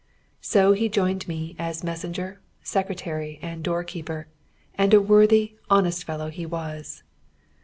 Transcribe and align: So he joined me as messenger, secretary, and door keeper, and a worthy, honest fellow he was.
So 0.41 0.71
he 0.71 0.89
joined 0.89 1.27
me 1.27 1.55
as 1.59 1.83
messenger, 1.83 2.41
secretary, 2.63 3.37
and 3.43 3.63
door 3.63 3.83
keeper, 3.83 4.27
and 4.73 4.95
a 4.95 4.99
worthy, 4.99 5.57
honest 5.69 6.05
fellow 6.05 6.31
he 6.31 6.43
was. 6.47 7.03